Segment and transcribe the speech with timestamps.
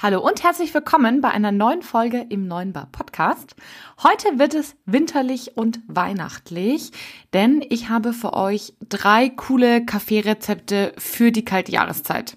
[0.00, 3.56] Hallo und herzlich willkommen bei einer neuen Folge im Neuen Bar Podcast.
[4.00, 6.92] Heute wird es winterlich und weihnachtlich,
[7.32, 12.36] denn ich habe für euch drei coole Kaffeerezepte für die kalte Jahreszeit.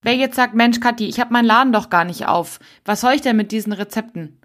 [0.00, 2.58] Wer jetzt sagt, Mensch, Kathi, ich habe meinen Laden doch gar nicht auf.
[2.86, 4.40] Was soll ich denn mit diesen Rezepten?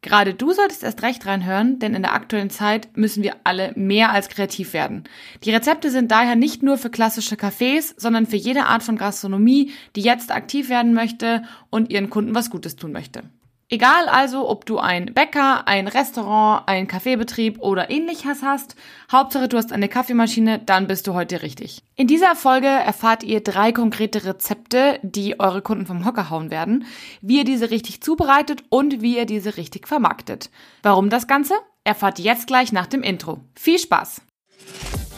[0.00, 4.12] Gerade du solltest erst recht reinhören, denn in der aktuellen Zeit müssen wir alle mehr
[4.12, 5.04] als kreativ werden.
[5.42, 9.72] Die Rezepte sind daher nicht nur für klassische Cafés, sondern für jede Art von Gastronomie,
[9.96, 13.24] die jetzt aktiv werden möchte und ihren Kunden was Gutes tun möchte.
[13.70, 18.76] Egal also, ob du ein Bäcker, ein Restaurant, ein Kaffeebetrieb oder ähnliches hast,
[19.12, 21.82] Hauptsache du hast eine Kaffeemaschine, dann bist du heute richtig.
[21.94, 26.86] In dieser Folge erfahrt ihr drei konkrete Rezepte, die eure Kunden vom Hocker hauen werden,
[27.20, 30.48] wie ihr diese richtig zubereitet und wie ihr diese richtig vermarktet.
[30.82, 31.52] Warum das Ganze?
[31.84, 33.40] Erfahrt jetzt gleich nach dem Intro.
[33.54, 34.22] Viel Spaß!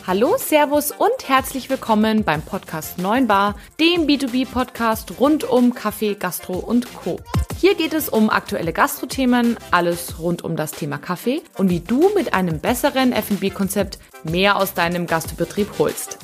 [0.06, 6.54] Hallo, Servus und herzlich willkommen beim Podcast 9 Bar, dem B2B-Podcast rund um Kaffee, Gastro
[6.54, 7.20] und Co.
[7.58, 12.10] Hier geht es um aktuelle Gastrothemen, alles rund um das Thema Kaffee und wie du
[12.14, 16.18] mit einem besseren F&B-Konzept mehr aus deinem Gastbetrieb holst.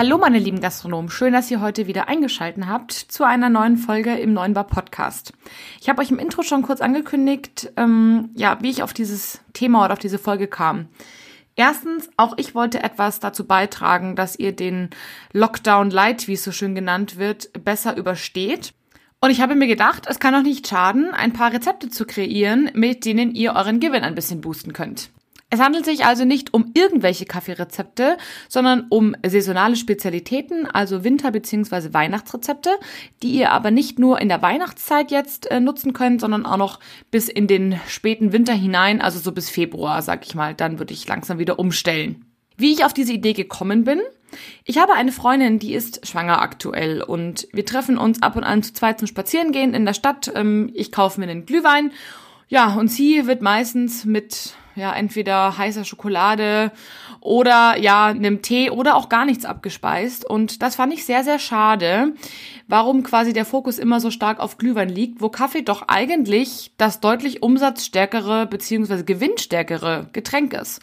[0.00, 4.14] Hallo meine lieben Gastronomen, schön, dass ihr heute wieder eingeschaltet habt zu einer neuen Folge
[4.14, 5.34] im Neuen Bar Podcast.
[5.78, 9.84] Ich habe euch im Intro schon kurz angekündigt, ähm, ja, wie ich auf dieses Thema
[9.84, 10.88] oder auf diese Folge kam.
[11.54, 14.88] Erstens, auch ich wollte etwas dazu beitragen, dass ihr den
[15.34, 18.72] Lockdown Light, wie es so schön genannt wird, besser übersteht.
[19.20, 22.70] Und ich habe mir gedacht, es kann doch nicht schaden, ein paar Rezepte zu kreieren,
[22.72, 25.10] mit denen ihr euren Gewinn ein bisschen boosten könnt.
[25.52, 28.16] Es handelt sich also nicht um irgendwelche Kaffeerezepte,
[28.48, 31.92] sondern um saisonale Spezialitäten, also Winter- bzw.
[31.92, 32.70] Weihnachtsrezepte,
[33.24, 36.78] die ihr aber nicht nur in der Weihnachtszeit jetzt äh, nutzen könnt, sondern auch noch
[37.10, 40.54] bis in den späten Winter hinein, also so bis Februar, sag ich mal.
[40.54, 42.24] Dann würde ich langsam wieder umstellen.
[42.56, 44.00] Wie ich auf diese Idee gekommen bin?
[44.64, 48.62] Ich habe eine Freundin, die ist schwanger aktuell und wir treffen uns ab und an
[48.62, 50.30] zu zweit zum Spazierengehen in der Stadt.
[50.32, 51.90] Ähm, ich kaufe mir einen Glühwein.
[52.48, 56.72] Ja, und sie wird meistens mit ja, entweder heißer Schokolade
[57.20, 60.24] oder ja, einem Tee oder auch gar nichts abgespeist.
[60.24, 62.14] Und das fand ich sehr, sehr schade,
[62.66, 67.00] warum quasi der Fokus immer so stark auf Glühwein liegt, wo Kaffee doch eigentlich das
[67.00, 69.04] deutlich umsatzstärkere bzw.
[69.04, 70.80] gewinnstärkere Getränk ist.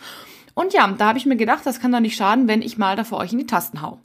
[0.53, 2.96] Und ja, da habe ich mir gedacht, das kann doch nicht schaden, wenn ich mal
[2.96, 4.00] da für euch in die Tasten hau.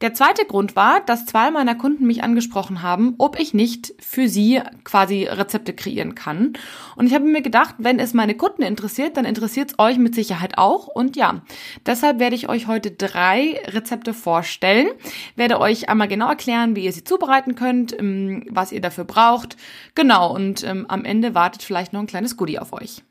[0.00, 4.28] Der zweite Grund war, dass zwei meiner Kunden mich angesprochen haben, ob ich nicht für
[4.28, 6.52] sie quasi Rezepte kreieren kann.
[6.94, 10.14] Und ich habe mir gedacht, wenn es meine Kunden interessiert, dann interessiert es euch mit
[10.14, 10.86] Sicherheit auch.
[10.86, 11.42] Und ja,
[11.84, 14.86] deshalb werde ich euch heute drei Rezepte vorstellen,
[15.34, 19.56] werde euch einmal genau erklären, wie ihr sie zubereiten könnt, ähm, was ihr dafür braucht.
[19.96, 23.02] Genau, und ähm, am Ende wartet vielleicht noch ein kleines Goodie auf euch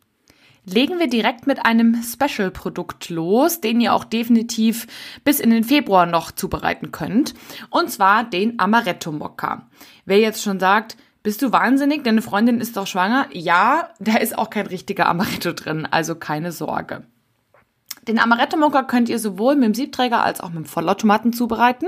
[0.70, 4.86] legen wir direkt mit einem Special-Produkt los, den ihr auch definitiv
[5.24, 7.34] bis in den Februar noch zubereiten könnt.
[7.70, 9.68] Und zwar den Amaretto Mokka.
[10.06, 12.04] Wer jetzt schon sagt, bist du wahnsinnig?
[12.04, 13.28] Deine Freundin ist doch schwanger?
[13.32, 17.04] Ja, da ist auch kein richtiger Amaretto drin, also keine Sorge.
[18.08, 21.88] Den Amaretto Mokka könnt ihr sowohl mit dem Siebträger als auch mit dem Vollautomaten zubereiten.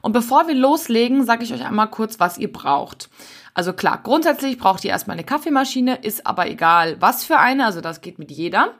[0.00, 3.10] Und bevor wir loslegen, sage ich euch einmal kurz, was ihr braucht.
[3.52, 7.80] Also klar, grundsätzlich braucht ihr erstmal eine Kaffeemaschine, ist aber egal was für eine, also
[7.80, 8.74] das geht mit jeder.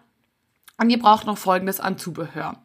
[0.80, 2.62] Und ihr braucht noch folgendes an Zubehör.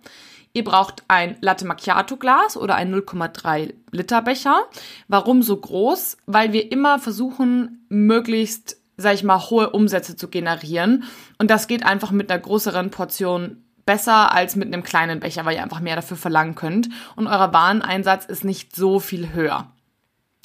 [0.53, 4.65] Ihr braucht ein Latte Macchiato Glas oder ein 0,3 Liter Becher.
[5.07, 6.17] Warum so groß?
[6.27, 11.05] Weil wir immer versuchen, möglichst, sag ich mal, hohe Umsätze zu generieren.
[11.39, 15.55] Und das geht einfach mit einer größeren Portion besser als mit einem kleinen Becher, weil
[15.55, 16.89] ihr einfach mehr dafür verlangen könnt.
[17.15, 19.67] Und euer Wareneinsatz ist nicht so viel höher.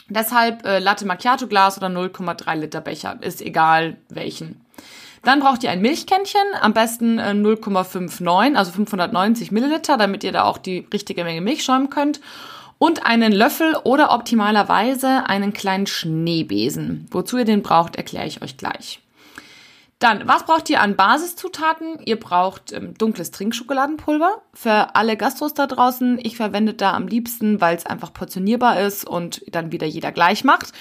[0.09, 4.65] Deshalb äh, Latte Macchiato Glas oder 0,3 Liter Becher, ist egal welchen.
[5.23, 10.45] Dann braucht ihr ein Milchkännchen, am besten äh, 0,59, also 590 Milliliter, damit ihr da
[10.45, 12.21] auch die richtige Menge Milch schäumen könnt.
[12.79, 17.07] Und einen Löffel oder optimalerweise einen kleinen Schneebesen.
[17.11, 19.01] Wozu ihr den braucht, erkläre ich euch gleich.
[19.99, 21.99] Dann, was braucht ihr an Basiszutaten?
[22.05, 24.43] Ihr braucht ähm, dunkles Trinkschokoladenpulver.
[24.55, 29.05] Für alle Gastros da draußen, ich verwende da am liebsten, weil es einfach portionierbar ist
[29.05, 30.73] und dann wieder jeder gleich macht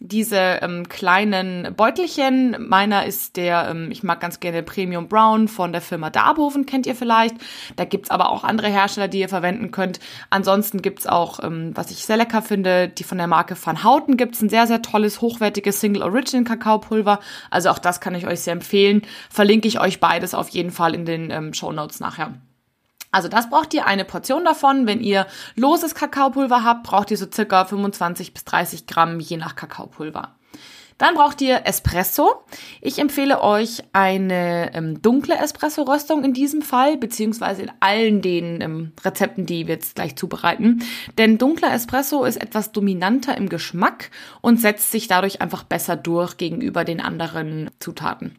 [0.00, 2.56] diese ähm, kleinen Beutelchen.
[2.68, 6.86] Meiner ist der, ähm, ich mag ganz gerne Premium Brown von der Firma Darboven, kennt
[6.86, 7.36] ihr vielleicht.
[7.76, 10.00] Da gibt's aber auch andere Hersteller, die ihr verwenden könnt.
[10.30, 14.16] Ansonsten gibt's auch, ähm, was ich sehr lecker finde, die von der Marke Van Houten
[14.16, 17.20] gibt's ein sehr, sehr tolles, hochwertiges Single Origin Kakaopulver.
[17.50, 19.02] Also auch das kann ich euch sehr empfehlen.
[19.30, 22.34] Verlinke ich euch beides auf jeden Fall in den ähm, Show Notes nachher.
[23.16, 24.86] Also das braucht ihr eine Portion davon.
[24.86, 29.56] Wenn ihr loses Kakaopulver habt, braucht ihr so circa 25 bis 30 Gramm je nach
[29.56, 30.34] Kakaopulver.
[30.98, 32.42] Dann braucht ihr Espresso.
[32.82, 38.92] Ich empfehle euch eine ähm, dunkle Espresso-Röstung in diesem Fall, beziehungsweise in allen den ähm,
[39.02, 40.82] Rezepten, die wir jetzt gleich zubereiten.
[41.16, 44.10] Denn dunkler Espresso ist etwas dominanter im Geschmack
[44.42, 48.36] und setzt sich dadurch einfach besser durch gegenüber den anderen Zutaten.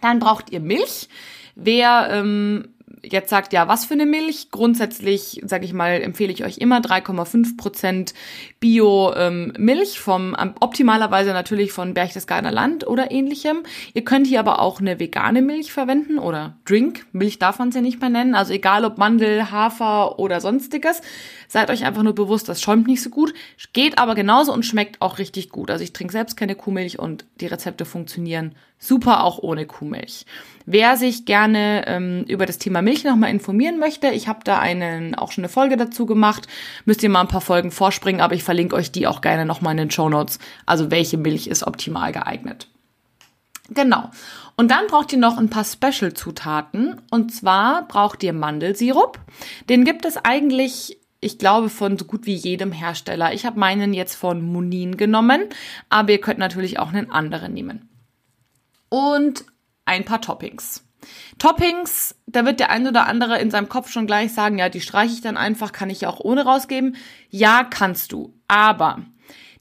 [0.00, 1.10] Dann braucht ihr Milch.
[1.54, 2.73] Wer ähm,
[3.10, 4.50] jetzt sagt, ja, was für eine Milch?
[4.50, 8.14] Grundsätzlich, sage ich mal, empfehle ich euch immer 3,5 Prozent
[8.60, 13.62] Bio-Milch ähm, vom, optimalerweise natürlich von Berchtesgadener Land oder ähnlichem.
[13.92, 17.06] Ihr könnt hier aber auch eine vegane Milch verwenden oder Drink.
[17.12, 18.34] Milch darf man es ja nicht mehr nennen.
[18.34, 21.00] Also egal ob Mandel, Hafer oder sonstiges.
[21.54, 23.32] Seid euch einfach nur bewusst, das schäumt nicht so gut.
[23.72, 25.70] Geht aber genauso und schmeckt auch richtig gut.
[25.70, 30.26] Also ich trinke selbst keine Kuhmilch und die Rezepte funktionieren super auch ohne Kuhmilch.
[30.66, 35.14] Wer sich gerne ähm, über das Thema Milch nochmal informieren möchte, ich habe da einen,
[35.14, 36.48] auch schon eine Folge dazu gemacht,
[36.86, 39.74] müsst ihr mal ein paar Folgen vorspringen, aber ich verlinke euch die auch gerne nochmal
[39.74, 40.40] in den Show Notes.
[40.66, 42.66] Also welche Milch ist optimal geeignet.
[43.70, 44.10] Genau.
[44.56, 47.00] Und dann braucht ihr noch ein paar Special-Zutaten.
[47.12, 49.20] Und zwar braucht ihr Mandelsirup.
[49.68, 53.32] Den gibt es eigentlich ich glaube, von so gut wie jedem Hersteller.
[53.32, 55.48] Ich habe meinen jetzt von Munin genommen,
[55.88, 57.88] aber ihr könnt natürlich auch einen anderen nehmen.
[58.90, 59.46] Und
[59.86, 60.84] ein paar Toppings.
[61.38, 64.80] Toppings, da wird der ein oder andere in seinem Kopf schon gleich sagen, ja, die
[64.80, 66.96] streiche ich dann einfach, kann ich ja auch ohne rausgeben.
[67.30, 68.34] Ja, kannst du.
[68.46, 69.00] Aber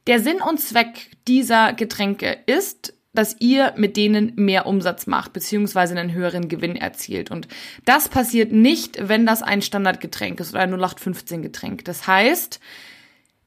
[0.08, 5.98] der Sinn und Zweck dieser Getränke ist, dass ihr mit denen mehr Umsatz macht, beziehungsweise
[5.98, 7.32] einen höheren Gewinn erzielt.
[7.32, 7.48] Und
[7.86, 11.86] das passiert nicht, wenn das ein Standardgetränk ist oder ein 0815 Getränk.
[11.86, 12.60] Das heißt,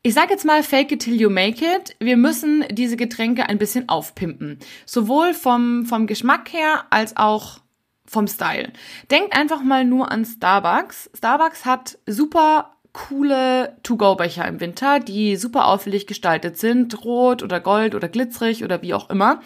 [0.03, 1.97] ich sage jetzt mal fake it till you make it.
[1.99, 4.61] Wir müssen diese Getränke ein bisschen aufpimpen.
[4.85, 7.59] Sowohl vom, vom Geschmack her als auch
[8.07, 8.73] vom Style.
[9.11, 11.11] Denkt einfach mal nur an Starbucks.
[11.12, 17.95] Starbucks hat super coole To-Go-Becher im Winter, die super auffällig gestaltet sind, rot oder gold
[17.95, 19.43] oder glitzerig oder wie auch immer.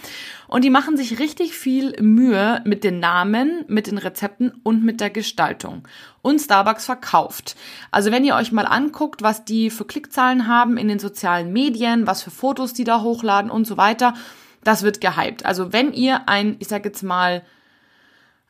[0.47, 5.01] Und die machen sich richtig viel Mühe mit den Namen, mit den Rezepten und mit
[5.01, 5.83] der Gestaltung.
[6.23, 7.57] Und Starbucks verkauft.
[7.91, 12.07] Also wenn ihr euch mal anguckt, was die für Klickzahlen haben in den sozialen Medien,
[12.07, 14.15] was für Fotos die da hochladen und so weiter,
[14.63, 15.45] das wird gehypt.
[15.45, 17.43] Also wenn ihr ein, ich sag jetzt mal,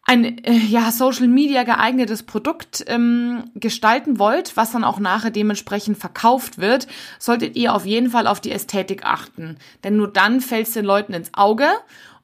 [0.02, 5.98] ein äh, ja, Social Media geeignetes Produkt ähm, gestalten wollt, was dann auch nachher dementsprechend
[5.98, 6.86] verkauft wird,
[7.18, 9.58] solltet ihr auf jeden Fall auf die Ästhetik achten.
[9.84, 11.68] Denn nur dann fällt es den Leuten ins Auge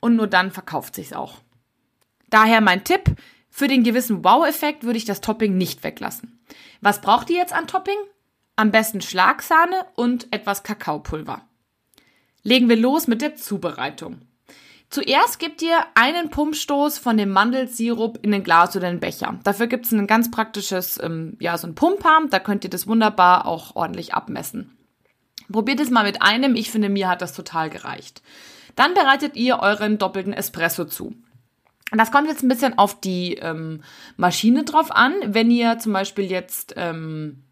[0.00, 1.38] und nur dann verkauft sich's auch.
[2.30, 3.16] Daher mein Tipp,
[3.50, 6.40] für den gewissen Wow-Effekt würde ich das Topping nicht weglassen.
[6.80, 7.96] Was braucht ihr jetzt an Topping?
[8.56, 11.42] Am besten Schlagsahne und etwas Kakaopulver.
[12.42, 14.22] Legen wir los mit der Zubereitung.
[14.88, 19.38] Zuerst gebt ihr einen Pumpstoß von dem Mandelsirup in den Glas oder den Becher.
[19.42, 22.30] Dafür gibt es ein ganz praktisches, ähm, ja, so ein Pumparm.
[22.30, 24.76] Da könnt ihr das wunderbar auch ordentlich abmessen.
[25.50, 26.54] Probiert es mal mit einem.
[26.54, 28.22] Ich finde, mir hat das total gereicht.
[28.76, 31.14] Dann bereitet ihr euren doppelten Espresso zu.
[31.92, 33.82] Das kommt jetzt ein bisschen auf die ähm,
[34.16, 35.14] Maschine drauf an.
[35.24, 37.44] Wenn ihr zum Beispiel jetzt ähm,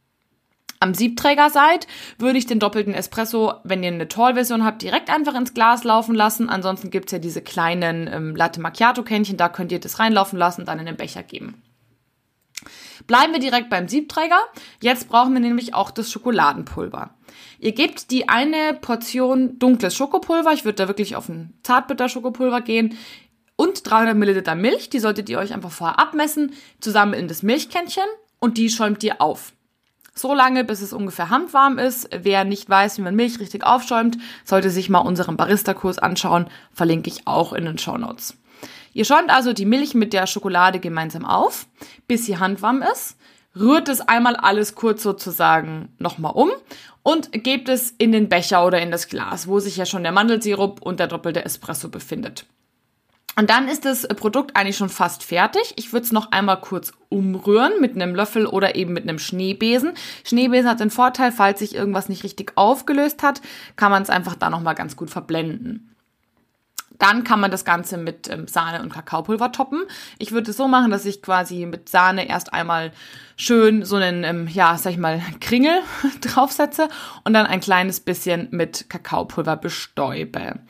[0.84, 1.86] am Siebträger seid,
[2.18, 6.14] würde ich den doppelten Espresso, wenn ihr eine Tall-Version habt, direkt einfach ins Glas laufen
[6.14, 6.50] lassen.
[6.50, 10.78] Ansonsten gibt's ja diese kleinen ähm, Latte Macchiato-Kännchen, da könnt ihr das reinlaufen lassen, dann
[10.78, 11.62] in den Becher geben.
[13.06, 14.38] Bleiben wir direkt beim Siebträger.
[14.80, 17.14] Jetzt brauchen wir nämlich auch das Schokoladenpulver.
[17.58, 22.96] Ihr gebt die eine Portion dunkles Schokopulver, ich würde da wirklich auf ein Zartbitter-Schokopulver gehen,
[23.56, 28.04] und 300 Milliliter Milch, die solltet ihr euch einfach vorher abmessen, zusammen in das Milchkännchen
[28.40, 29.52] und die schäumt ihr auf.
[30.14, 32.08] So lange, bis es ungefähr handwarm ist.
[32.16, 36.46] Wer nicht weiß, wie man Milch richtig aufschäumt, sollte sich mal unseren Barista-Kurs anschauen.
[36.72, 38.36] Verlinke ich auch in den Show Notes.
[38.92, 41.66] Ihr schäumt also die Milch mit der Schokolade gemeinsam auf,
[42.06, 43.16] bis sie handwarm ist.
[43.58, 46.50] Rührt es einmal alles kurz sozusagen nochmal um
[47.02, 50.12] und gebt es in den Becher oder in das Glas, wo sich ja schon der
[50.12, 52.46] Mandelsirup und der doppelte Espresso befindet.
[53.36, 55.74] Und dann ist das Produkt eigentlich schon fast fertig.
[55.76, 59.92] Ich würde es noch einmal kurz umrühren mit einem Löffel oder eben mit einem Schneebesen.
[60.24, 63.40] Schneebesen hat den Vorteil, falls sich irgendwas nicht richtig aufgelöst hat,
[63.76, 65.94] kann man es einfach da nochmal ganz gut verblenden.
[66.98, 69.82] Dann kann man das Ganze mit ähm, Sahne und Kakaopulver toppen.
[70.18, 72.92] Ich würde es so machen, dass ich quasi mit Sahne erst einmal
[73.36, 75.80] schön so einen, ähm, ja, sag ich mal, Kringel
[76.20, 76.88] draufsetze
[77.24, 80.60] und dann ein kleines bisschen mit Kakaopulver bestäube.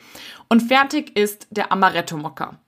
[0.49, 2.59] Und fertig ist der Amaretto-Mokka.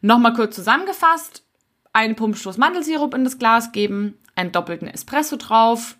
[0.00, 1.44] Nochmal kurz zusammengefasst.
[1.92, 5.96] Einen Pumpstoß Mandelsirup in das Glas geben, einen doppelten Espresso drauf,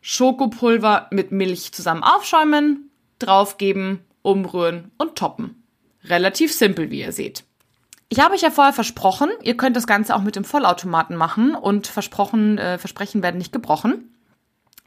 [0.00, 5.62] Schokopulver mit Milch zusammen aufschäumen, draufgeben, umrühren und toppen.
[6.04, 7.44] Relativ simpel, wie ihr seht.
[8.08, 11.54] Ich habe euch ja vorher versprochen, ihr könnt das Ganze auch mit dem Vollautomaten machen
[11.54, 14.15] und versprochen, äh, Versprechen werden nicht gebrochen.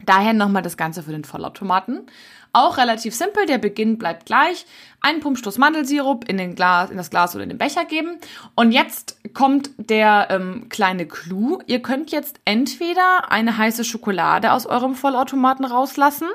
[0.05, 2.07] Daher nochmal das Ganze für den Vollautomaten.
[2.51, 4.65] Auch relativ simpel, der Beginn bleibt gleich.
[5.01, 8.17] Einen Pumpstoß Mandelsirup in, den Glas, in das Glas oder in den Becher geben.
[8.55, 11.59] Und jetzt kommt der ähm, kleine Clou.
[11.67, 16.27] Ihr könnt jetzt entweder eine heiße Schokolade aus eurem Vollautomaten rauslassen,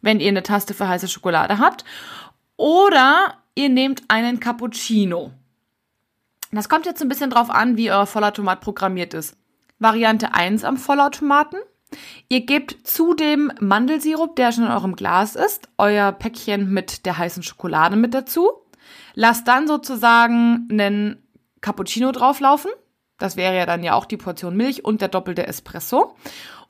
[0.00, 1.84] wenn ihr eine Taste für heiße Schokolade habt.
[2.56, 5.32] Oder ihr nehmt einen Cappuccino.
[6.52, 9.36] Das kommt jetzt ein bisschen drauf an, wie euer Vollautomat programmiert ist.
[9.78, 11.58] Variante 1 am Vollautomaten.
[12.28, 17.18] Ihr gebt zu dem Mandelsirup, der schon in eurem Glas ist, euer Päckchen mit der
[17.18, 18.50] heißen Schokolade mit dazu.
[19.14, 21.22] Lasst dann sozusagen einen
[21.60, 22.70] Cappuccino drauflaufen.
[23.18, 26.16] Das wäre ja dann ja auch die Portion Milch und der doppelte Espresso.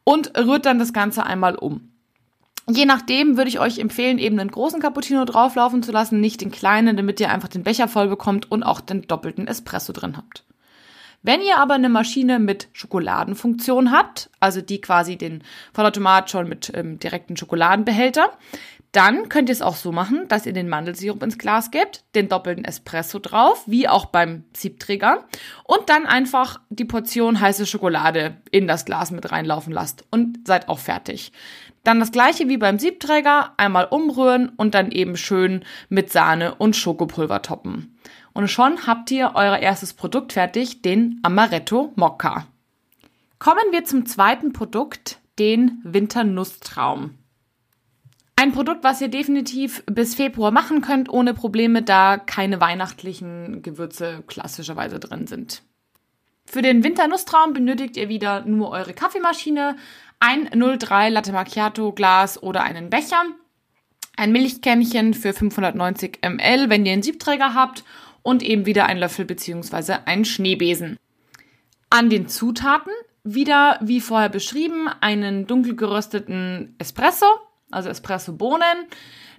[0.05, 1.93] Und rührt dann das Ganze einmal um.
[2.69, 6.51] Je nachdem würde ich euch empfehlen, eben einen großen Cappuccino drauflaufen zu lassen, nicht den
[6.53, 10.45] kleinen, damit ihr einfach den Becher voll bekommt und auch den doppelten Espresso drin habt.
[11.23, 16.73] Wenn ihr aber eine Maschine mit Schokoladenfunktion habt, also die quasi den Vollautomat schon mit
[16.75, 18.31] ähm, direkten Schokoladenbehälter,
[18.93, 22.29] dann könnt ihr es auch so machen, dass ihr den Mandelsirup ins Glas gebt, den
[22.29, 25.25] doppelten Espresso drauf, wie auch beim Siebträger,
[25.65, 30.69] und dann einfach die Portion heiße Schokolade in das Glas mit reinlaufen lasst und seid
[30.69, 31.33] auch fertig.
[31.85, 36.77] Dann das gleiche wie beim Siebträger, einmal umrühren und dann eben schön mit Sahne und
[36.77, 37.97] Schokopulver toppen.
[38.35, 42.47] Und schon habt ihr euer erstes Produkt fertig, den Amaretto Mokka.
[43.39, 47.19] Kommen wir zum zweiten Produkt, den Winternussztraum.
[48.37, 54.25] Ein Produkt, was ihr definitiv bis Februar machen könnt, ohne Probleme, da keine weihnachtlichen Gewürze
[54.27, 55.63] klassischerweise drin sind.
[56.45, 59.77] Für den Winternussztraum benötigt ihr wieder nur eure Kaffeemaschine,
[60.19, 63.25] ein 03 Latte Macchiato Glas oder einen Becher,
[64.17, 67.85] ein Milchkännchen für 590 ml, wenn ihr einen Siebträger habt
[68.23, 69.97] und eben wieder ein Löffel bzw.
[70.05, 70.99] ein Schneebesen.
[71.91, 72.93] An den Zutaten
[73.25, 77.27] wieder, wie vorher beschrieben, einen dunkel gerösteten Espresso,
[77.71, 78.87] also Espresso-Bohnen,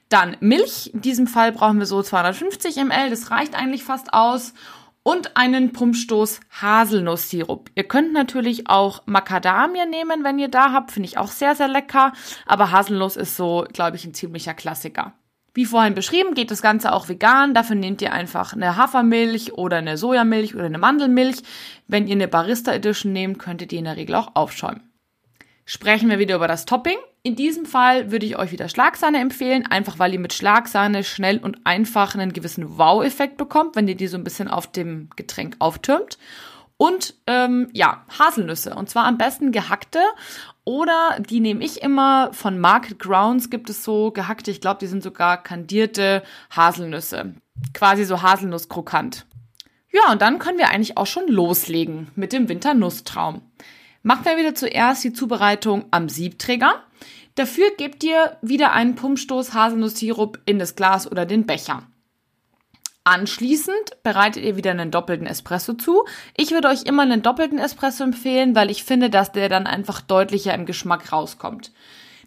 [0.09, 4.53] dann Milch, in diesem Fall brauchen wir so 250 ml, das reicht eigentlich fast aus
[5.01, 7.69] und einen Pumpstoß Haselnusssirup.
[7.75, 11.67] Ihr könnt natürlich auch Macadamia nehmen, wenn ihr da habt, finde ich auch sehr, sehr
[11.67, 12.13] lecker,
[12.45, 15.13] aber Haselnuss ist so, glaube ich, ein ziemlicher Klassiker.
[15.55, 17.53] Wie vorhin beschrieben, geht das Ganze auch vegan.
[17.53, 21.43] Dafür nehmt ihr einfach eine Hafermilch oder eine Sojamilch oder eine Mandelmilch.
[21.87, 24.81] Wenn ihr eine Barista Edition nehmt, könntet ihr in der Regel auch aufschäumen.
[25.65, 26.97] Sprechen wir wieder über das Topping.
[27.21, 31.37] In diesem Fall würde ich euch wieder Schlagsahne empfehlen, einfach weil ihr mit Schlagsahne schnell
[31.37, 35.55] und einfach einen gewissen Wow-Effekt bekommt, wenn ihr die so ein bisschen auf dem Getränk
[35.59, 36.17] auftürmt.
[36.77, 38.75] Und ähm, ja, Haselnüsse.
[38.75, 39.99] Und zwar am besten gehackte
[40.65, 44.87] oder die nehme ich immer von Market Grounds gibt es so gehackte, ich glaube, die
[44.87, 47.35] sind sogar kandierte Haselnüsse.
[47.73, 49.25] Quasi so Haselnusskrokant.
[49.91, 53.41] Ja, und dann können wir eigentlich auch schon loslegen mit dem Winternussztraum.
[54.01, 56.83] Machen wir wieder zuerst die Zubereitung am Siebträger.
[57.35, 61.83] Dafür gebt ihr wieder einen Pumpstoß Haselnusssirup in das Glas oder den Becher.
[63.05, 66.05] Anschließend bereitet ihr wieder einen doppelten Espresso zu.
[66.37, 69.99] Ich würde euch immer einen doppelten Espresso empfehlen, weil ich finde, dass der dann einfach
[69.99, 71.71] deutlicher im Geschmack rauskommt.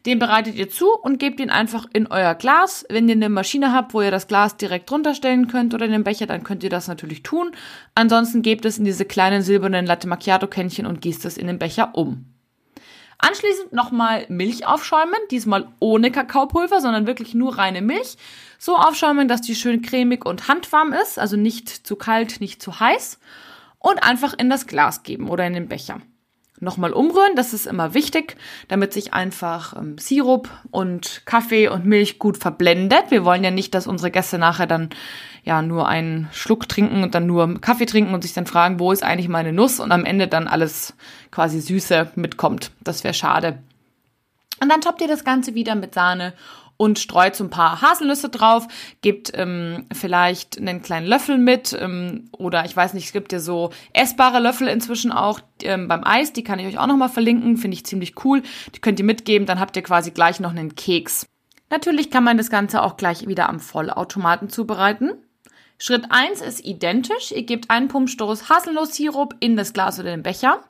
[0.04, 2.84] Den bereitet ihr zu und gebt ihn einfach in euer Glas.
[2.90, 6.04] Wenn ihr eine Maschine habt, wo ihr das Glas direkt runterstellen könnt oder in den
[6.04, 7.50] Becher, dann könnt ihr das natürlich tun.
[7.94, 11.58] Ansonsten gebt es in diese kleinen silbernen Latte Macchiato Kännchen und gießt es in den
[11.58, 12.35] Becher um.
[13.18, 18.16] Anschließend nochmal Milch aufschäumen, diesmal ohne Kakaopulver, sondern wirklich nur reine Milch.
[18.58, 22.78] So aufschäumen, dass die schön cremig und handwarm ist, also nicht zu kalt, nicht zu
[22.78, 23.18] heiß.
[23.78, 26.00] Und einfach in das Glas geben oder in den Becher.
[26.58, 28.36] Nochmal umrühren, das ist immer wichtig,
[28.68, 33.10] damit sich einfach ähm, Sirup und Kaffee und Milch gut verblendet.
[33.10, 34.90] Wir wollen ja nicht, dass unsere Gäste nachher dann
[35.44, 38.90] ja nur einen Schluck trinken und dann nur Kaffee trinken und sich dann fragen, wo
[38.90, 40.94] ist eigentlich meine Nuss und am Ende dann alles
[41.30, 42.70] quasi Süße mitkommt.
[42.82, 43.58] Das wäre schade.
[44.60, 46.32] Und dann toppt ihr das Ganze wieder mit Sahne
[46.76, 48.68] und streut so ein paar Haselnüsse drauf,
[49.00, 53.40] gebt ähm, vielleicht einen kleinen Löffel mit ähm, oder ich weiß nicht, es gibt ja
[53.40, 57.56] so essbare Löffel inzwischen auch ähm, beim Eis, die kann ich euch auch nochmal verlinken,
[57.56, 58.42] finde ich ziemlich cool.
[58.74, 61.26] Die könnt ihr mitgeben, dann habt ihr quasi gleich noch einen Keks.
[61.70, 65.12] Natürlich kann man das Ganze auch gleich wieder am Vollautomaten zubereiten.
[65.78, 67.32] Schritt eins ist identisch.
[67.32, 70.60] Ihr gebt einen Pumpstoß Haselnusssirup in das Glas oder den Becher.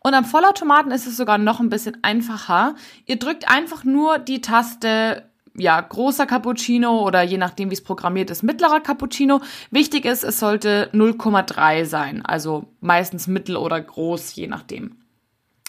[0.00, 2.74] Und am Vollautomaten ist es sogar noch ein bisschen einfacher.
[3.04, 8.30] Ihr drückt einfach nur die Taste ja, großer Cappuccino oder je nachdem, wie es programmiert
[8.30, 9.40] ist, mittlerer Cappuccino.
[9.70, 14.96] Wichtig ist, es sollte 0,3 sein, also meistens mittel oder groß, je nachdem.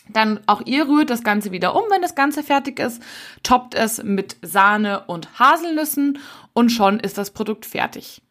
[0.10, 3.02] Dann auch ihr rührt das Ganze wieder um, wenn das Ganze fertig ist,
[3.44, 6.20] toppt es mit Sahne und Haselnüssen
[6.54, 8.22] und schon ist das Produkt fertig.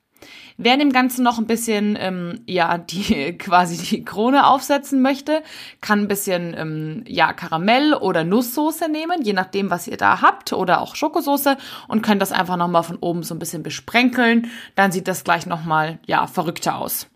[0.57, 5.43] Wer dem Ganzen noch ein bisschen, ähm, ja, die quasi die Krone aufsetzen möchte,
[5.81, 10.52] kann ein bisschen, ähm, ja, Karamell oder Nusssoße nehmen, je nachdem, was ihr da habt,
[10.52, 11.57] oder auch Schokosoße
[11.88, 14.50] und könnt das einfach nochmal von oben so ein bisschen besprenkeln.
[14.75, 17.09] Dann sieht das gleich nochmal, ja, verrückter aus.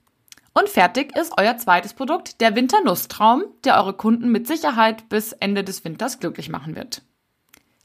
[0.54, 5.62] Und fertig ist euer zweites Produkt, der Winternusstraum, der eure Kunden mit Sicherheit bis Ende
[5.62, 7.02] des Winters glücklich machen wird.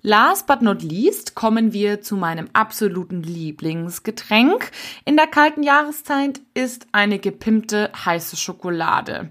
[0.06, 4.70] Last but not least kommen wir zu meinem absoluten Lieblingsgetränk.
[5.06, 9.30] In der kalten Jahreszeit ist eine gepimpte heiße Schokolade.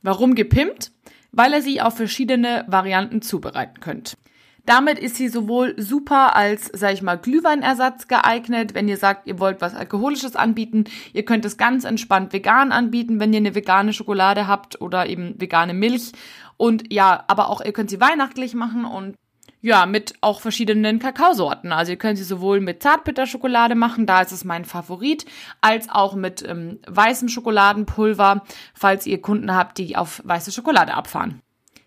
[0.00, 0.92] Warum gepimpt?
[1.30, 4.16] Weil ihr sie auf verschiedene Varianten zubereiten könnt.
[4.64, 9.38] Damit ist sie sowohl super als, sag ich mal, Glühweinersatz geeignet, wenn ihr sagt, ihr
[9.38, 10.84] wollt was Alkoholisches anbieten.
[11.12, 15.38] Ihr könnt es ganz entspannt vegan anbieten, wenn ihr eine vegane Schokolade habt oder eben
[15.38, 16.12] vegane Milch.
[16.56, 19.16] Und ja, aber auch ihr könnt sie weihnachtlich machen und
[19.64, 21.72] ja, mit auch verschiedenen Kakaosorten.
[21.72, 25.24] Also ihr könnt sie sowohl mit Zartbitterschokolade machen, da ist es mein Favorit,
[25.62, 28.44] als auch mit ähm, weißem Schokoladenpulver,
[28.74, 31.40] falls ihr Kunden habt, die auf weiße Schokolade abfahren.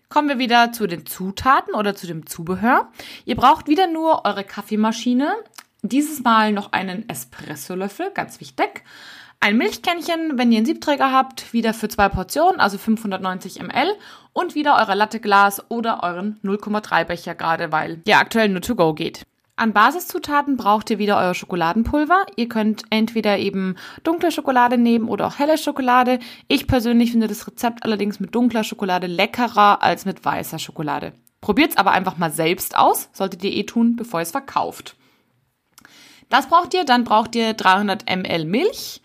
[0.08, 2.88] Kommen wir wieder zu den Zutaten oder zu dem Zubehör.
[3.24, 5.36] Ihr braucht wieder nur eure Kaffeemaschine,
[5.82, 8.82] dieses Mal noch einen Espressolöffel, ganz wichtig,
[9.38, 13.94] ein Milchkännchen, wenn ihr einen Siebträger habt, wieder für zwei Portionen, also 590 ml
[14.38, 18.94] und wieder euer Latteglas oder euren 0,3 Becher gerade, weil der aktuell nur to go
[18.94, 19.26] geht.
[19.56, 22.26] An Basiszutaten braucht ihr wieder euer Schokoladenpulver.
[22.36, 26.20] Ihr könnt entweder eben dunkle Schokolade nehmen oder auch helle Schokolade.
[26.46, 31.12] Ich persönlich finde das Rezept allerdings mit dunkler Schokolade leckerer als mit weißer Schokolade.
[31.40, 34.94] Probiert's aber einfach mal selbst aus, solltet ihr eh tun, bevor ihr es verkauft.
[36.28, 39.00] Das braucht ihr, dann braucht ihr 300 ml Milch,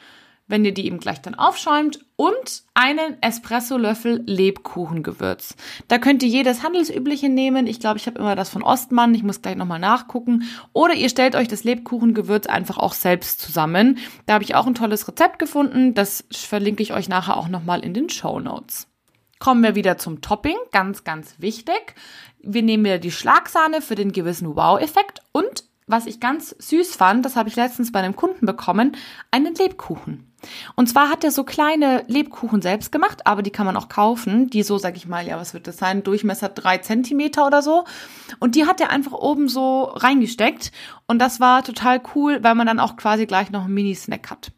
[0.47, 5.55] wenn ihr die eben gleich dann aufschäumt und einen Espresso-Löffel Lebkuchengewürz.
[5.87, 7.65] Da könnt ihr jedes handelsübliche nehmen.
[7.65, 9.15] Ich glaube, ich habe immer das von Ostmann.
[9.15, 10.43] Ich muss gleich nochmal nachgucken.
[10.73, 13.97] Oder ihr stellt euch das Lebkuchengewürz einfach auch selbst zusammen.
[14.25, 15.93] Da habe ich auch ein tolles Rezept gefunden.
[15.93, 18.87] Das verlinke ich euch nachher auch nochmal in den Show Notes.
[19.39, 20.57] Kommen wir wieder zum Topping.
[20.71, 21.95] Ganz, ganz wichtig.
[22.41, 27.25] Wir nehmen wieder die Schlagsahne für den gewissen Wow-Effekt und was ich ganz süß fand,
[27.25, 28.95] das habe ich letztens bei einem Kunden bekommen,
[29.31, 30.32] einen Lebkuchen.
[30.75, 34.49] Und zwar hat er so kleine Lebkuchen selbst gemacht, aber die kann man auch kaufen.
[34.49, 36.03] Die so, sag ich mal, ja, was wird das sein?
[36.03, 37.85] Durchmesser drei Zentimeter oder so.
[38.39, 40.71] Und die hat er einfach oben so reingesteckt.
[41.07, 44.51] Und das war total cool, weil man dann auch quasi gleich noch einen Mini-Snack hat.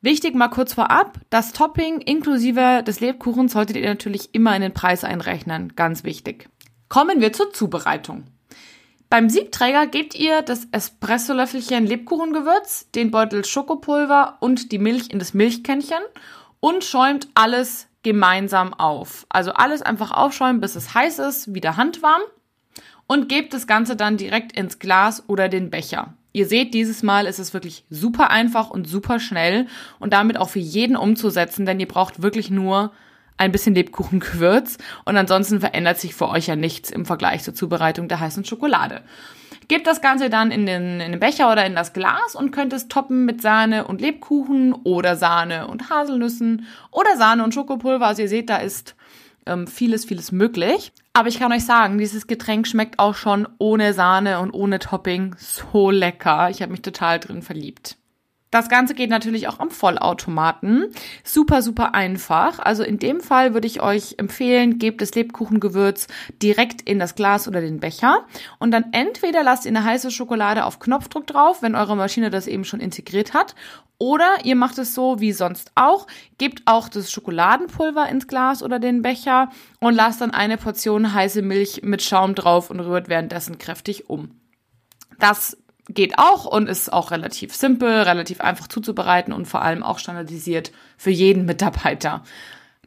[0.00, 4.72] Wichtig mal kurz vorab, das Topping inklusive des Lebkuchens solltet ihr natürlich immer in den
[4.72, 5.74] Preis einrechnen.
[5.74, 6.48] Ganz wichtig.
[6.88, 8.24] Kommen wir zur Zubereitung.
[9.10, 15.32] Beim Siebträger gebt ihr das Espressolöffelchen Lebkuchengewürz, den Beutel Schokopulver und die Milch in das
[15.32, 16.02] Milchkännchen
[16.60, 19.26] und schäumt alles gemeinsam auf.
[19.30, 22.20] Also alles einfach aufschäumen, bis es heiß ist, wieder handwarm
[23.06, 26.12] und gebt das Ganze dann direkt ins Glas oder den Becher.
[26.34, 29.66] Ihr seht, dieses Mal ist es wirklich super einfach und super schnell
[29.98, 32.92] und damit auch für jeden umzusetzen, denn ihr braucht wirklich nur
[33.38, 38.08] ein bisschen Lebkuchengewürz und ansonsten verändert sich für euch ja nichts im Vergleich zur Zubereitung
[38.08, 39.02] der heißen Schokolade.
[39.68, 42.72] Gebt das Ganze dann in den, in den Becher oder in das Glas und könnt
[42.72, 48.06] es toppen mit Sahne und Lebkuchen oder Sahne und Haselnüssen oder Sahne und Schokopulver.
[48.06, 48.96] Also ihr seht, da ist
[49.44, 50.92] ähm, vieles, vieles möglich.
[51.12, 55.34] Aber ich kann euch sagen, dieses Getränk schmeckt auch schon ohne Sahne und ohne Topping
[55.36, 56.48] so lecker.
[56.48, 57.97] Ich habe mich total drin verliebt.
[58.50, 60.86] Das Ganze geht natürlich auch am Vollautomaten.
[61.22, 62.58] Super, super einfach.
[62.58, 66.06] Also in dem Fall würde ich euch empfehlen, gebt das Lebkuchengewürz
[66.42, 68.24] direkt in das Glas oder den Becher
[68.58, 72.46] und dann entweder lasst ihr eine heiße Schokolade auf Knopfdruck drauf, wenn eure Maschine das
[72.46, 73.54] eben schon integriert hat,
[73.98, 76.06] oder ihr macht es so wie sonst auch,
[76.38, 81.42] gebt auch das Schokoladenpulver ins Glas oder den Becher und lasst dann eine Portion heiße
[81.42, 84.40] Milch mit Schaum drauf und rührt währenddessen kräftig um.
[85.18, 85.56] Das
[85.88, 90.72] geht auch und ist auch relativ simpel, relativ einfach zuzubereiten und vor allem auch standardisiert
[90.96, 92.22] für jeden Mitarbeiter.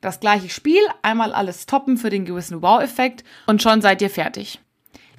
[0.01, 4.59] Das gleiche Spiel, einmal alles toppen für den gewissen Wow-Effekt und schon seid ihr fertig.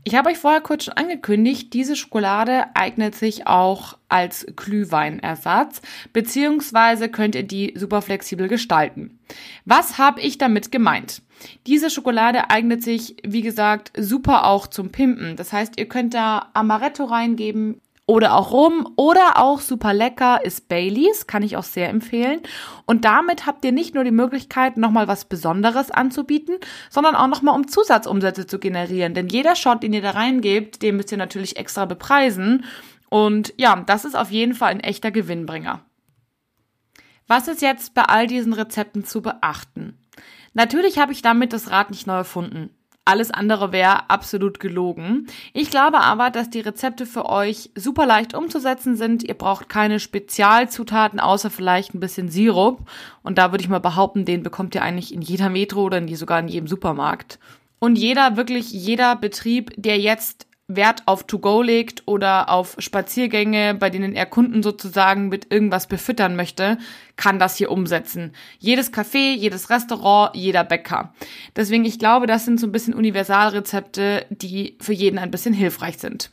[0.04, 5.80] Ich habe euch vorher kurz schon angekündigt, diese Schokolade eignet sich auch als Glühweinersatz,
[6.12, 9.20] beziehungsweise könnt ihr die super flexibel gestalten.
[9.64, 11.22] Was habe ich damit gemeint?
[11.68, 15.36] Diese Schokolade eignet sich, wie gesagt, super auch zum Pimpen.
[15.36, 17.80] Das heißt, ihr könnt da Amaretto reingeben,
[18.12, 22.42] oder auch rum oder auch super lecker ist Baileys, kann ich auch sehr empfehlen.
[22.84, 26.56] Und damit habt ihr nicht nur die Möglichkeit, nochmal was Besonderes anzubieten,
[26.90, 29.14] sondern auch nochmal um Zusatzumsätze zu generieren.
[29.14, 32.66] Denn jeder Shot, den ihr da reingebt, den müsst ihr natürlich extra bepreisen.
[33.08, 35.80] Und ja, das ist auf jeden Fall ein echter Gewinnbringer.
[37.26, 39.98] Was ist jetzt bei all diesen Rezepten zu beachten?
[40.52, 42.68] Natürlich habe ich damit das Rad nicht neu erfunden.
[43.04, 45.26] Alles andere wäre absolut gelogen.
[45.52, 49.24] Ich glaube aber, dass die Rezepte für euch super leicht umzusetzen sind.
[49.24, 52.88] Ihr braucht keine Spezialzutaten, außer vielleicht ein bisschen Sirup.
[53.24, 56.14] Und da würde ich mal behaupten, den bekommt ihr eigentlich in jeder Metro oder in
[56.14, 57.40] sogar in jedem Supermarkt.
[57.80, 63.90] Und jeder, wirklich jeder Betrieb, der jetzt Wert auf To-Go legt oder auf Spaziergänge, bei
[63.90, 66.78] denen er Kunden sozusagen mit irgendwas befüttern möchte,
[67.16, 68.32] kann das hier umsetzen.
[68.58, 71.14] Jedes Café, jedes Restaurant, jeder Bäcker.
[71.56, 75.98] Deswegen, ich glaube, das sind so ein bisschen Universalrezepte, die für jeden ein bisschen hilfreich
[75.98, 76.30] sind.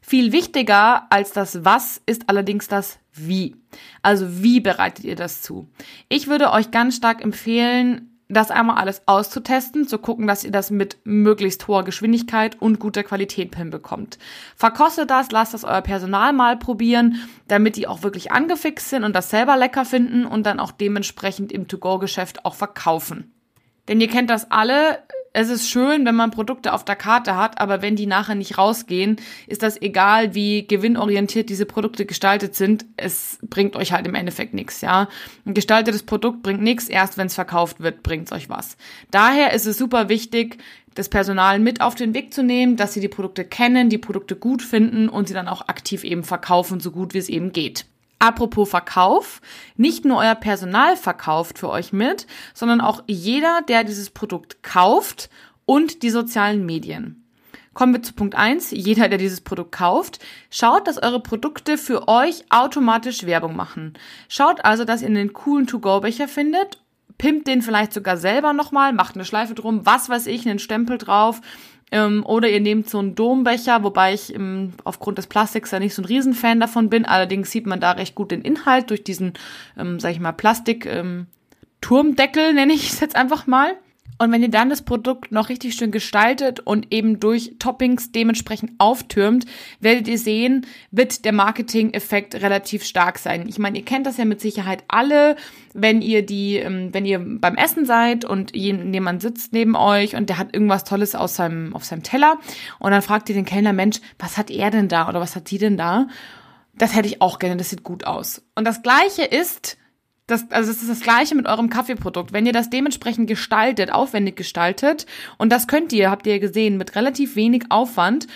[0.00, 3.54] Viel wichtiger als das Was ist allerdings das Wie.
[4.02, 5.68] Also wie bereitet ihr das zu?
[6.08, 10.70] Ich würde euch ganz stark empfehlen, das einmal alles auszutesten, zu gucken, dass ihr das
[10.70, 14.18] mit möglichst hoher Geschwindigkeit und guter Qualität hinbekommt.
[14.56, 17.16] Verkostet das, lasst das euer Personal mal probieren,
[17.48, 21.52] damit die auch wirklich angefixt sind und das selber lecker finden und dann auch dementsprechend
[21.52, 23.32] im To-Go-Geschäft auch verkaufen.
[23.88, 24.98] Denn ihr kennt das alle,
[25.32, 28.58] es ist schön, wenn man Produkte auf der Karte hat, aber wenn die nachher nicht
[28.58, 29.16] rausgehen,
[29.46, 32.84] ist das egal, wie gewinnorientiert diese Produkte gestaltet sind.
[32.96, 35.08] Es bringt euch halt im Endeffekt nichts, ja.
[35.46, 38.76] Ein gestaltetes Produkt bringt nichts, erst wenn es verkauft wird, bringt's euch was.
[39.10, 40.58] Daher ist es super wichtig,
[40.94, 44.34] das Personal mit auf den Weg zu nehmen, dass sie die Produkte kennen, die Produkte
[44.34, 47.86] gut finden und sie dann auch aktiv eben verkaufen, so gut wie es eben geht.
[48.20, 49.40] Apropos Verkauf,
[49.76, 55.30] nicht nur euer Personal verkauft für euch mit, sondern auch jeder, der dieses Produkt kauft
[55.64, 57.24] und die sozialen Medien.
[57.72, 60.18] Kommen wir zu Punkt eins: Jeder, der dieses Produkt kauft,
[60.50, 63.94] schaut, dass eure Produkte für euch automatisch Werbung machen.
[64.28, 66.82] Schaut also, dass ihr einen coolen To-Go-Becher findet,
[67.16, 70.98] pimpt den vielleicht sogar selber nochmal, macht eine Schleife drum, was weiß ich, einen Stempel
[70.98, 71.40] drauf,
[71.92, 75.94] ähm, oder ihr nehmt so einen Dombecher, wobei ich ähm, aufgrund des Plastiks ja nicht
[75.94, 77.04] so ein Riesenfan davon bin.
[77.04, 79.34] Allerdings sieht man da recht gut den Inhalt durch diesen,
[79.78, 80.86] ähm, sag ich mal, Plastik.
[80.86, 81.26] Ähm,
[81.80, 83.72] Turmdeckel nenne ich es jetzt einfach mal.
[84.20, 88.72] Und wenn ihr dann das Produkt noch richtig schön gestaltet und eben durch Toppings dementsprechend
[88.76, 89.46] auftürmt,
[89.80, 93.48] werdet ihr sehen, wird der Marketing-Effekt relativ stark sein.
[93.48, 95.36] Ich meine, ihr kennt das ja mit Sicherheit alle,
[95.72, 100.28] wenn ihr die, ähm, wenn ihr beim Essen seid und jemand sitzt neben euch und
[100.28, 102.36] der hat irgendwas Tolles aus seinem, auf seinem Teller
[102.78, 105.48] und dann fragt ihr den Kellner, Mensch, was hat er denn da oder was hat
[105.48, 106.08] sie denn da?
[106.74, 108.42] Das hätte ich auch gerne, das sieht gut aus.
[108.54, 109.78] Und das Gleiche ist,
[110.30, 112.32] das, also es ist das gleiche mit eurem Kaffeeprodukt.
[112.32, 115.06] Wenn ihr das dementsprechend gestaltet, aufwendig gestaltet,
[115.38, 118.26] und das könnt ihr, habt ihr gesehen, mit relativ wenig Aufwand,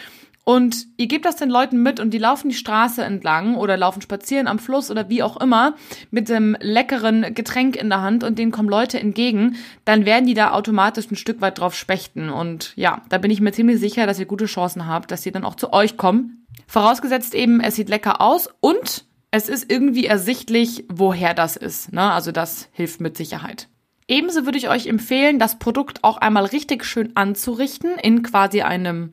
[0.45, 4.03] und ihr gebt das den Leuten mit und die laufen die Straße entlang oder laufen
[4.03, 5.75] spazieren am Fluss oder wie auch immer
[6.11, 10.35] mit dem leckeren Getränk in der Hand und denen kommen Leute entgegen, dann werden die
[10.35, 12.29] da automatisch ein Stück weit drauf spechten.
[12.29, 15.33] Und ja, da bin ich mir ziemlich sicher, dass ihr gute Chancen habt, dass sie
[15.33, 16.47] dann auch zu euch kommen.
[16.67, 21.93] Vorausgesetzt eben, es sieht lecker aus und es ist irgendwie ersichtlich, woher das ist.
[21.93, 22.13] Ne?
[22.13, 23.69] Also das hilft mit Sicherheit.
[24.07, 29.11] Ebenso würde ich euch empfehlen, das Produkt auch einmal richtig schön anzurichten in quasi einem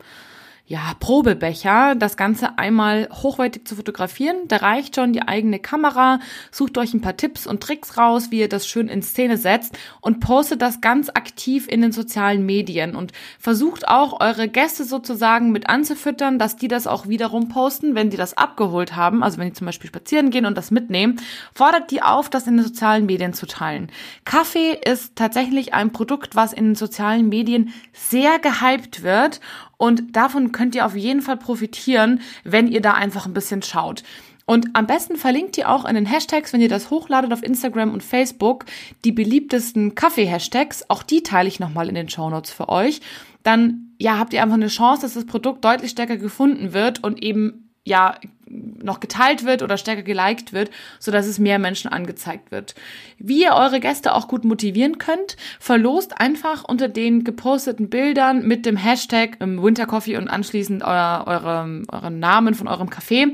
[0.64, 4.36] ja, Probebecher, das Ganze einmal hochwertig zu fotografieren.
[4.46, 6.20] Da reicht schon die eigene Kamera.
[6.52, 9.76] Sucht euch ein paar Tipps und Tricks raus, wie ihr das schön in Szene setzt
[10.00, 15.50] und postet das ganz aktiv in den sozialen Medien und versucht auch eure Gäste sozusagen
[15.50, 19.24] mit anzufüttern, dass die das auch wiederum posten, wenn die das abgeholt haben.
[19.24, 21.20] Also wenn die zum Beispiel spazieren gehen und das mitnehmen,
[21.52, 23.90] fordert die auf, das in den sozialen Medien zu teilen.
[24.24, 29.40] Kaffee ist tatsächlich ein Produkt, was in den sozialen Medien sehr gehypt wird
[29.82, 34.04] und davon könnt ihr auf jeden Fall profitieren, wenn ihr da einfach ein bisschen schaut.
[34.46, 37.92] Und am besten verlinkt ihr auch in den Hashtags, wenn ihr das hochladet auf Instagram
[37.92, 38.64] und Facebook,
[39.04, 40.84] die beliebtesten Kaffee-Hashtags.
[40.88, 43.00] Auch die teile ich nochmal in den Show Notes für euch.
[43.42, 47.20] Dann, ja, habt ihr einfach eine Chance, dass das Produkt deutlich stärker gefunden wird und
[47.20, 48.14] eben ja
[48.52, 52.74] noch geteilt wird oder stärker geliked wird, so dass es mehr Menschen angezeigt wird.
[53.18, 58.66] Wie ihr eure Gäste auch gut motivieren könnt, verlost einfach unter den geposteten Bildern mit
[58.66, 63.32] dem Hashtag Winter Coffee und anschließend euer, eure, euren Namen von eurem Café.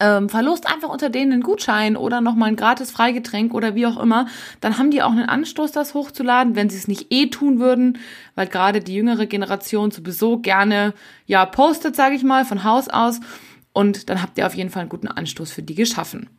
[0.00, 3.96] Ähm, verlost einfach unter denen einen Gutschein oder nochmal ein gratis Freigetränk oder wie auch
[3.96, 4.26] immer,
[4.60, 7.98] dann haben die auch einen Anstoß, das hochzuladen, wenn sie es nicht eh tun würden,
[8.34, 10.94] weil gerade die jüngere Generation sowieso gerne
[11.26, 13.20] ja postet, sage ich mal, von Haus aus.
[13.74, 16.30] Und dann habt ihr auf jeden Fall einen guten Anstoß für die geschaffen.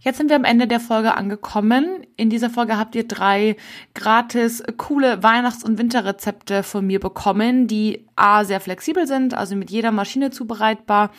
[0.00, 2.06] Jetzt sind wir am Ende der Folge angekommen.
[2.16, 3.56] In dieser Folge habt ihr drei
[3.94, 9.70] gratis coole Weihnachts- und Winterrezepte von mir bekommen, die A sehr flexibel sind, also mit
[9.70, 11.10] jeder Maschine zubereitbar,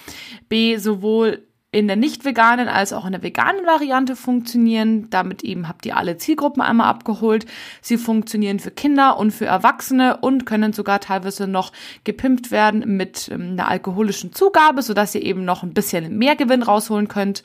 [0.47, 5.09] B sowohl in der nicht veganen als auch in der veganen Variante funktionieren.
[5.11, 7.45] Damit eben habt ihr alle Zielgruppen einmal abgeholt.
[7.81, 11.71] Sie funktionieren für Kinder und für Erwachsene und können sogar teilweise noch
[12.05, 16.63] gepimpt werden mit ähm, einer alkoholischen Zugabe, sodass ihr eben noch ein bisschen mehr Gewinn
[16.63, 17.43] rausholen könnt.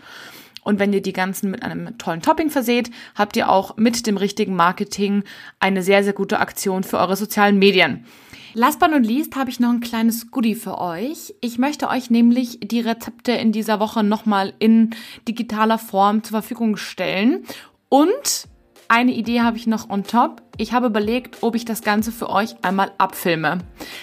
[0.62, 4.16] Und wenn ihr die ganzen mit einem tollen Topping verseht, habt ihr auch mit dem
[4.16, 5.22] richtigen Marketing
[5.60, 8.06] eine sehr, sehr gute Aktion für eure sozialen Medien.
[8.56, 11.34] Last but not least habe ich noch ein kleines Goodie für euch.
[11.40, 14.94] Ich möchte euch nämlich die Rezepte in dieser Woche nochmal in
[15.26, 17.44] digitaler Form zur Verfügung stellen.
[17.88, 18.46] Und
[18.86, 20.40] eine Idee habe ich noch on top.
[20.56, 23.58] Ich habe überlegt, ob ich das Ganze für euch einmal abfilme.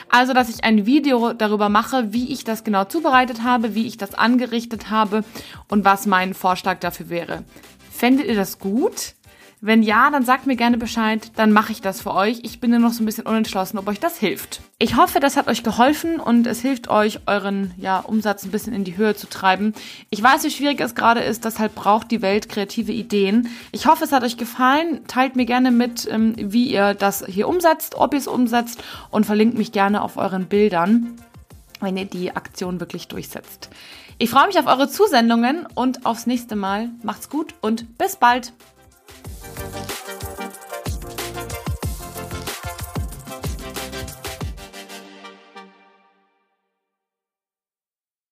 [0.10, 3.96] Also, dass ich ein Video darüber mache, wie ich das genau zubereitet habe, wie ich
[3.96, 5.24] das angerichtet habe
[5.70, 7.46] und was mein Vorschlag dafür wäre.
[7.90, 9.14] Fändet ihr das gut?
[9.63, 12.39] Wenn ja, dann sagt mir gerne Bescheid, dann mache ich das für euch.
[12.41, 14.60] Ich bin nur noch so ein bisschen unentschlossen, ob euch das hilft.
[14.80, 18.74] Ich hoffe, das hat euch geholfen und es hilft euch, euren ja, Umsatz ein bisschen
[18.74, 19.76] in die Höhe zu treiben.
[20.10, 23.50] Ich weiß, wie schwierig es gerade ist, deshalb braucht die Welt kreative Ideen.
[23.71, 25.02] Ich hoffe, es hat euch gefallen.
[25.08, 29.28] Teilt mir gerne mit, ähm, wie ihr das hier umsetzt, ob ihr es umsetzt und
[29.28, 31.17] verlinkt mich gerne auf euren Bildern,
[31.82, 33.69] wenn ihr die Aktion wirklich durchsetzt.
[34.17, 36.89] Ich freue mich auf eure Zusendungen und aufs nächste Mal.
[37.04, 38.54] Macht's gut und bis bald.
[39.56, 40.01] Bye.